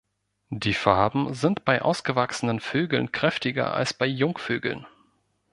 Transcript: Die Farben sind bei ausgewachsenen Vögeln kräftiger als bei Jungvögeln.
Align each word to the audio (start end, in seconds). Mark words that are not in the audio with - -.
Die 0.49 0.73
Farben 0.73 1.35
sind 1.35 1.63
bei 1.63 1.83
ausgewachsenen 1.83 2.59
Vögeln 2.59 3.11
kräftiger 3.11 3.75
als 3.75 3.93
bei 3.93 4.07
Jungvögeln. 4.07 4.87